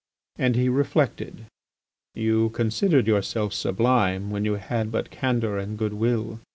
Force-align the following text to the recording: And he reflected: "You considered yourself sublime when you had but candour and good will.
And 0.35 0.55
he 0.55 0.67
reflected: 0.67 1.45
"You 2.15 2.49
considered 2.49 3.05
yourself 3.05 3.53
sublime 3.53 4.31
when 4.31 4.45
you 4.45 4.53
had 4.55 4.91
but 4.91 5.11
candour 5.11 5.59
and 5.59 5.77
good 5.77 5.93
will. 5.93 6.39